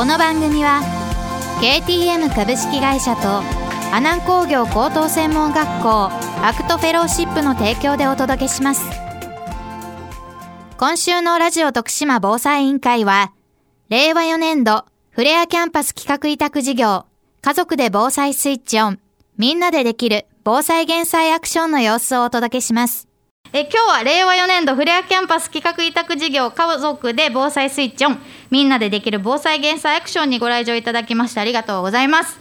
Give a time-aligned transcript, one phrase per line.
[0.00, 0.80] この番組は
[1.60, 3.42] KTM 株式会社と
[3.94, 6.08] 阿南工業高等専門学校
[6.42, 8.80] アクトフェローシップの提供でお届けします。
[10.78, 13.34] 今週のラジオ徳島防災委員会は
[13.90, 17.04] 令和4年度フレアキャンパス企画委託事業
[17.42, 19.00] 家族で防災スイッチオン
[19.36, 23.06] みんなでできる防災減災アクションの様子をお届けします。
[23.52, 28.22] え今日は令和4年度フレアキャンパス企画委託事業家族で防災スイッチオン。
[28.50, 32.38] みんなでできる防災減災アクションにご来場いただきましてありがとうございます。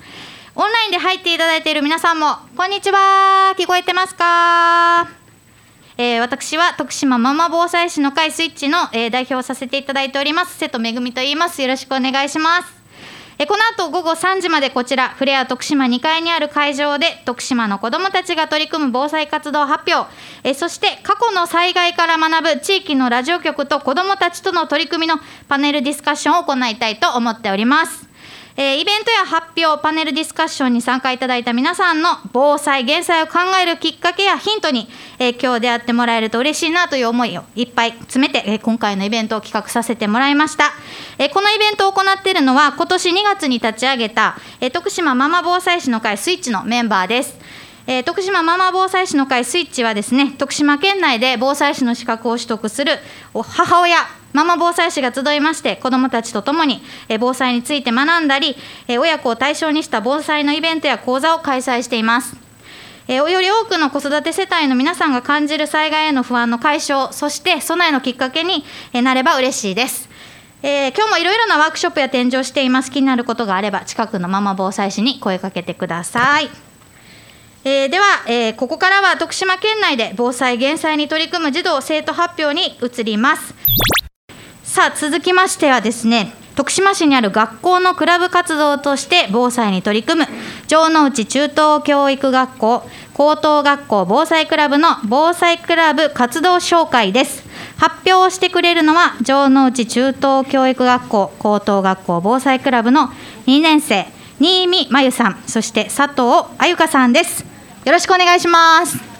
[0.55, 3.55] オンラインで入っていただいている皆さんもこんにちは。
[3.57, 5.07] 聞こえてますか？
[5.97, 10.57] えー、私は徳島ママ防災士の会スイッチの、えー、代表をさせていただいております。
[10.57, 11.61] 瀬戸恵と言います。
[11.61, 12.78] よろしくお願いします。
[13.41, 20.11] えこの後午後3時までこちらフレア徳島2階にある会場で徳島の子どもたちが取り組む防災活動発表。
[20.43, 28.08] えそして過去の災害から学ぶ地域のラジオ局と子どもたちとの取り組みのパネルディスカッションを行いたいと思っております。
[28.61, 40.73] えー、イベントや発表、パネルディスカッションに参加いただいた皆さんの防災・減災を考えるきっかけやヒントに、えー、今日出会ってもらえると嬉しいなという思いをいっぱい詰めて、えー、今回のイベントを企画させてもらいました。
[41.17, 47.37] えこのイベントを行っているのは、今年2月に立ち上げた、え徳島ママ防災士の会スイッチのメンバーです。
[47.87, 52.99] えー、徳島ママ防災士の会スイッチはですね徳島県内で防災士の資格を取得する
[53.33, 53.97] 母親
[54.33, 56.81] ママ防災士が集いまして子どもたちと共に、
[57.19, 58.55] 防災について学んだり、
[58.87, 62.35] 親子を対象にした防災のイベントや講座を開催しています。
[63.07, 70.07] より多くの子育て世帯の皆さんが感じる災害への不安の解消そして備えのきっかけになれば嬉しいです。
[70.61, 76.49] えー、今日もいろいろなワークショップや展示をしています気になることがあれば近くのママ防災士に声かけてください。
[77.63, 83.53] えー、では、えー、ここからは徳島県内で防災・減災に取り組む児童生徒発表に移ります
[84.79, 90.27] さあ続きましてはですね徳島市にある学校のクラブ活動として防災に取り組む
[90.69, 97.43] 城之内中等教育学校高等学校防災クラブの防災クラブ活動紹介です。
[97.75, 103.09] 発表をしてくれるのは城之内中等教育学校高等学校防災クラブの
[103.47, 104.07] 2年生
[104.39, 107.43] 新見真由さんそして佐藤あゆかさんです。
[107.83, 109.18] よろしくお願いします。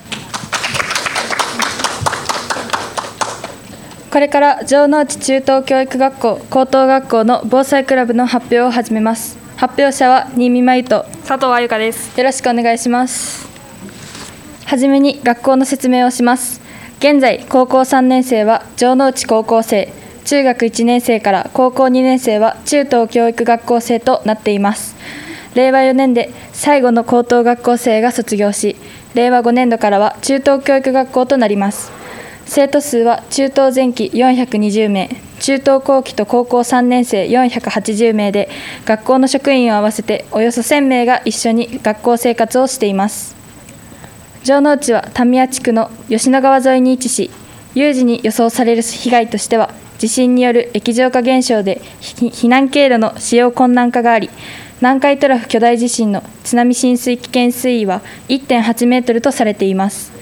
[4.11, 9.37] これから城之内中等教育学校高等学校の防災クラブの発表を始めます。
[9.55, 12.17] 発表者は新見真由と佐藤あゆかです。
[12.17, 13.47] よろしくお願いします。
[14.65, 16.59] はじめに学校の説明をします。
[16.97, 19.93] 現在高校3年生は城之内高校生。
[20.25, 24.95] 中学1年生から高校2年生は中等教育学校生となっています。
[25.55, 28.75] 令和4年で最後の高等学校生が卒業し
[29.13, 31.91] 令和5年度からは中等教育学校となります
[32.49, 35.07] 生徒数は中等前期420名
[35.39, 38.49] 中等後期と高校3年生480名で
[38.85, 43.35] 学校の職員を合わせておよそ1000名が一緒に学校生活をしています。
[44.43, 47.29] 城之内は民谷地区の吉野川沿いに位置し
[47.75, 54.29] 有事に予想される被害としては地震による液状化現象で避難経路の使用困難化があり
[54.81, 60.18] 南海トラフ巨大地震の津波浸水危険水位は1.8メートルとされています。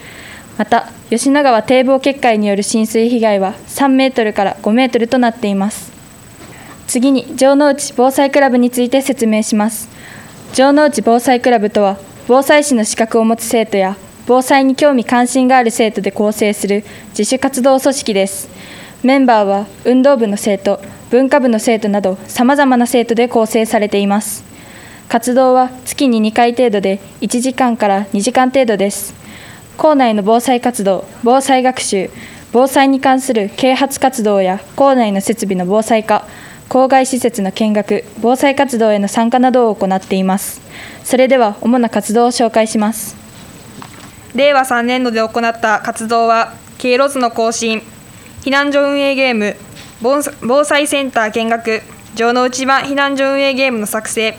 [0.58, 5.92] また吉野川堤防決壊による浸水被害は3メートルから5メートルとなっています。
[6.88, 9.90] 次に城之内防災クラブについて説明します。
[10.54, 11.98] 城之内防災クラブとは
[12.28, 18.50] 防災士の資格を持つ生徒や防災に興味関心がある生徒で構成する自主活動組織です。
[19.04, 20.82] メンバーは運動部の生徒
[21.12, 24.44] 文化部の生徒などさまざまな生徒で構成されています。
[25.08, 29.27] 活動は月に2回程度で1時間から2時間程度です。
[29.78, 32.10] 校内の防災活動防災学習
[32.52, 36.26] 防災に関する啓発活動や校内の設備の防災化
[36.68, 40.62] 校外施設の見学防災活動への参加などを行っています。
[41.04, 43.16] それでは主な活動を紹介します。
[44.36, 47.82] 令和3年度で行った活動は経路図の更新
[48.42, 49.56] 避難所運営ゲーム
[50.02, 51.82] 防災センター見学
[52.16, 54.36] 城之内版避難所運営ゲームの作成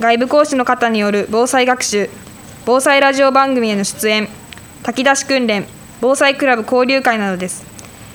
[0.00, 2.10] 外部講師の方による防災学習
[2.66, 4.28] 防災ラジオ番組への出演
[4.82, 5.66] 炊き出し訓練
[6.00, 7.64] 防災クラブ交流会などです。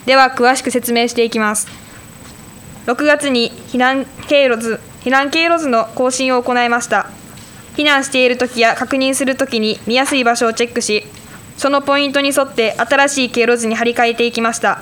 [0.06, 1.68] では詳しく説明していきます。
[2.86, 7.08] 6月に避難経路図避難経路図の更新を行いました。
[7.75, 11.04] 避難している時や確認する時に見やすい場所をチェックし
[11.58, 14.81] そのポイントに沿って新しい経路図に張り替えていきました。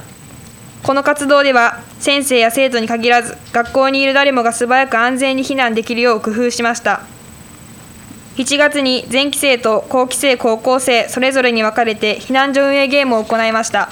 [0.83, 7.01] この活動では先生や生徒に限らず学校にいる誰もが素早く安全に避難できるよう工夫しました。
[8.37, 13.89] 7月に前期生と後期生高校生それぞれに分かれて避難所運営ゲームを行いました。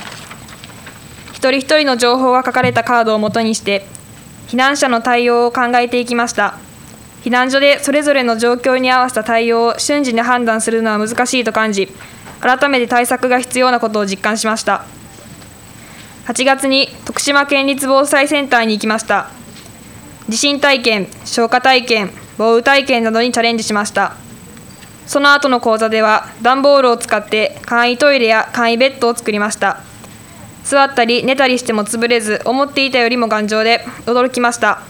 [1.32, 3.86] 一人一人の情報が書かれたカードをもとにして
[4.48, 6.58] 避難者の対応を考えていきました。
[7.24, 11.88] 避難所でそれぞれの状況に合わせた対応を瞬時に判断するのは難しいと感じ
[12.42, 14.84] 改めて対策が必要なことを実感しました。
[16.26, 19.30] 8月に徳島県立防災センターに行きました。
[20.28, 24.23] 地震体験消火体験防雨体験などにチャレンジしました。
[25.06, 29.82] その後の講座では段ボールを使って簡易トイレや簡易ベッドを作りました。
[30.64, 34.82] 座ったり寝たりしても潰れず思っていたよりも頑丈で驚きました。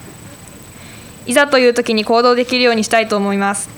[1.26, 3.68] いざという時に行動できるようにしたいと思います。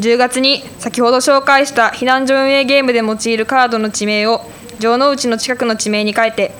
[0.00, 6.52] 10月に先ほど紹介した避難所運営ゲームで用いるカードの地名を城之内の近くの地名に変えて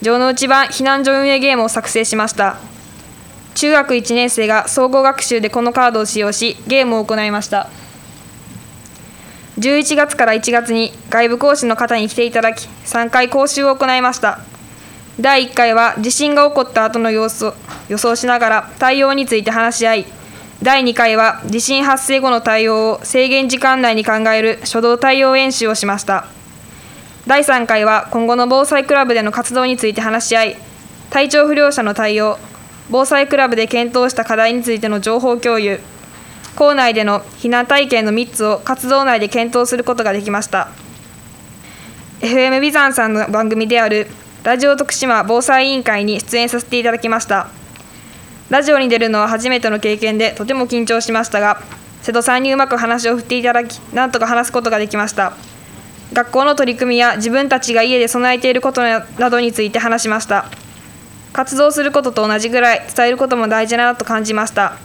[0.00, 2.58] 城之内版避難所運営ゲームを作成しました。
[3.56, 7.70] 中学1年生が総合学習でこのカードを使用しゲームを行いました。
[9.58, 14.40] 11月から1月に外部講師の方に来ていただき3回講習を行いました。
[15.18, 17.54] 第1回は地震が起こった後の様子を
[17.88, 20.06] 予想しながら対応について話し合い
[20.62, 26.26] 第2回は地震発生後の対応を制限時間内に考える初動対応演習をしました。
[27.26, 30.56] 第3回は今後の防災クラブでの活動について話し合い
[31.08, 32.38] 体調不良者の対応
[32.90, 35.80] 防災クラブで検討した課題についての情報共有。
[36.54, 40.68] 校内での避難体験の3つを活動内で検討することができました。
[42.20, 44.06] FM ビザンさんの番組である
[44.42, 47.48] ラジオ徳島防災委員会に出演させていただきました。
[48.48, 51.60] ラジオに出るのは初めての経験でとても緊張しましたが
[52.00, 55.32] 瀬戸さんにうまく話を振っていただきなんとか話すことができました。
[56.12, 60.46] 学校の取り組みや自分たちが家で備えていることなどについて話しました。
[61.36, 64.78] 活動することと同じぐらい伝えることも大事だなと感じました。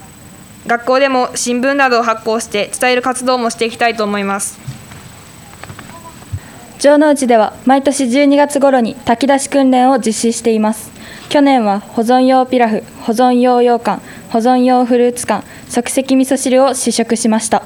[0.68, 4.60] 学校でも新聞などを発行して伝える活動もしていきたいと思います。
[6.78, 10.92] 城之内では毎年12月頃に炊き出し訓練を実施しています。
[11.30, 14.02] 去年は保存用ピラフ保存用羊羹
[14.32, 17.64] 保存用フルーツ缶即席味噌汁を試食しました。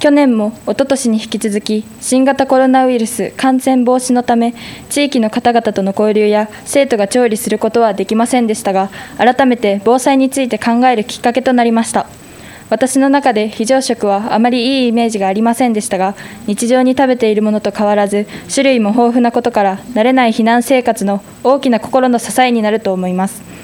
[0.00, 4.54] 去年も一昨年に引き続き新型コロナウイルス感染防止のため
[4.90, 12.06] 地域の方々との交流や生徒が調理することはできませんでしたが改めて防災について考えるきっかけとなりました。
[12.70, 16.14] 私の中で非常食はあまりいいイメージがありませんでしたが
[16.46, 23.57] 日常に食べているものと変わらず種類も豊富なことから慣れない避難生活の大きな心の支えになると思います。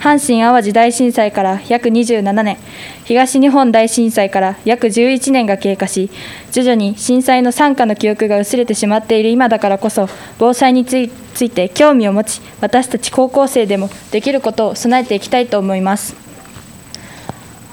[0.00, 2.56] 阪神・淡路大震災から約27年
[3.04, 6.10] 東日本大震災から約11年が経過し
[6.52, 10.08] 徐々に震災の惨禍の記憶が薄れてしまっている今だからこそ
[10.38, 11.10] 防災につい
[11.50, 16.16] て興味を持ち私たち高校生でもできることを備えていきたいと思います。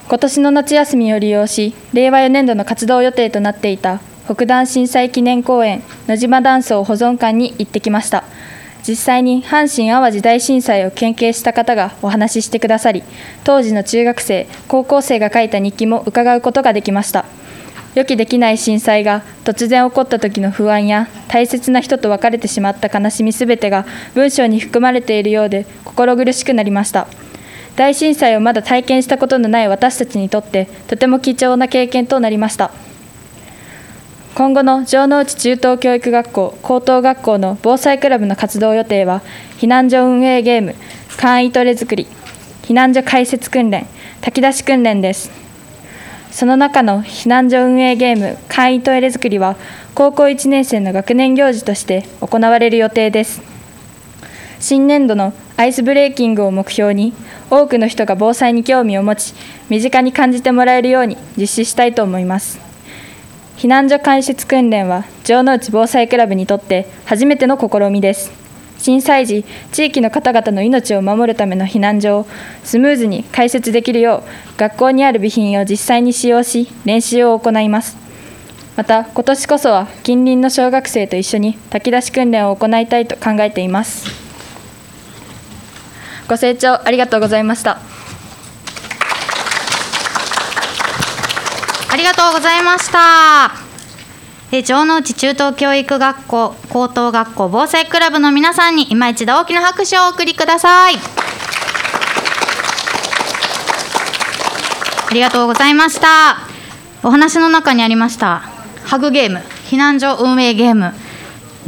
[0.10, 8.24] 今年の夏休みを利用し令和4年度の活動予定となっていた北断震災記念公園野島断層保存館に行ってきました。
[8.88, 13.04] 実際に阪神・淡路大震災を研究した方がお話ししてくださり
[13.44, 17.26] 当時の中学生高校生が書いた日記も伺うことができました。
[17.96, 27.08] 予期できない震災が突然起こった時の不安や大切な人と別れてしまった悲しみすべてが文章に含まれているようで心苦しくなりました。
[27.76, 32.72] 大震災をまだ体験したことのない私たちにとってとても貴重な経験となりました。
[34.38, 39.24] 今後の城之内中等教育学校高等学校の防災クラブの活動予定は
[39.58, 40.76] 避難所運営ゲーム
[41.20, 42.06] 簡易トレ作り
[42.62, 43.88] 避難所開設訓練
[44.22, 45.32] 炊き出し訓練です。
[46.30, 49.56] その中の避難所運営ゲーム簡易トイレ作りは
[49.96, 53.42] 高校1年生の学年行事として行われる予定です。
[54.60, 57.12] 新年度のアイスブレーキングを目標に
[57.50, 59.34] 多くの人が防災に興味を持ち
[59.70, 62.67] 身近に感じてもらえるように実施したいと思います。
[63.58, 68.32] 避難所開設訓練は城之内防災クラブにとって初めての試みです。
[68.78, 72.28] 震災時地域の方々の命を守るための避難所を
[72.64, 77.98] スムーズに開設できるよう学校にある備品を実際に使用し練習を行います。
[78.76, 84.28] また今年こそは近隣の小学生と一緒に炊き出し訓練を行いたいと考えています。
[86.28, 87.80] ご清聴ありがとうございました
[91.90, 93.52] ありがとうございました。
[94.50, 100.96] え城之内中等教育学校高等学校防災クラブの皆さんに今一度大きな拍手をお送りください。
[105.10, 106.38] ありがとうございました。
[107.04, 108.42] お話の中にありました
[108.86, 110.94] ハグゲーム避難所運営ゲーム。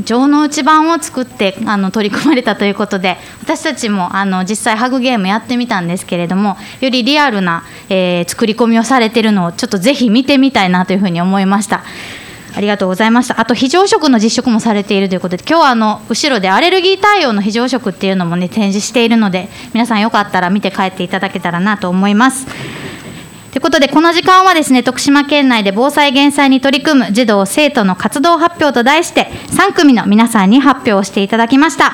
[0.06, 11.84] 城之内版を作ってあの取り組まれたということで私たちもあの実際ハグゲームやってみたんですけれどもよりリアルな、えー作り込みをされてるのをちょっとぜひ見てみたいなというふうに思いました。
[12.56, 13.40] ありがとうございました。
[13.40, 22.48] あと非常食の実食もされているということで今日はあの後ろでアレルギー対応の非常食っていうのもね展示しているので皆さんよかったら見て帰っていただけたらなと思います。
[23.52, 29.26] ということでこの時間はですね徳島県内で防災減災に取り組む児童生徒の活動発表と題して
[29.58, 31.94] 3組の皆さんに発表していただきました。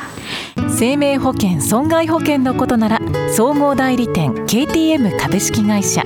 [0.78, 3.00] 生命保険損害保険のことなら
[3.34, 6.04] 総合代理店 KTM 株式会社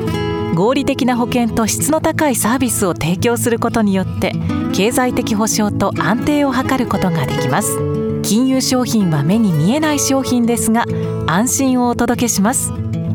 [0.54, 4.34] 合理的な保険と質の高いサービスを提供することによって
[4.74, 7.78] 経済的保障と安定を図ることができます。
[8.22, 10.86] 金融商品は目に見えない商品ですが
[11.26, 12.72] 安心をお届けします。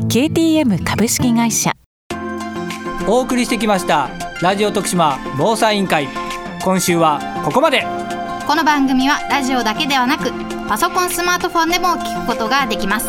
[0.09, 1.74] KTM 株式会社。
[3.07, 4.09] お送りしてきました
[4.41, 6.07] ラジオ徳島防災委員会
[6.63, 7.85] 今週はここまで
[8.47, 10.31] この番組はラジオだけではなく
[10.67, 13.07] パソコンスマートフォンでも聞くことができます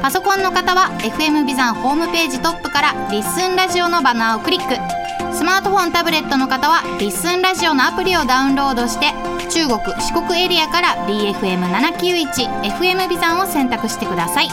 [0.00, 4.76] パソコンの方は FM ビザンホームページトップからリッスンラジオのバナーをクリック
[5.34, 9.06] スマートフォンタブレットの方はリッスンラジオのアプリをダウンロードして
[9.50, 14.48] 中国四国エリアから BFM791FM ビザンを選択してください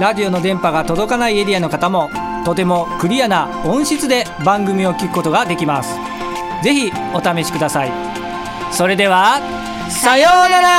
[0.00, 2.10] ラジオの電波が届かないエリアの方も
[2.44, 5.98] とてもクリアな音質で番組を聞くことができます。
[6.62, 7.92] ぜひお試しください。
[8.72, 9.38] それでは
[9.90, 10.70] さようなら。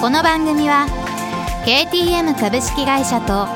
[0.00, 0.86] この番組は
[1.64, 3.46] KTM 株式会社と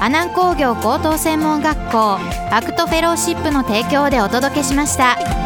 [0.00, 2.18] 阿南工業高等専門学校
[2.52, 5.45] アクトフェローシップの提供でお届けしました。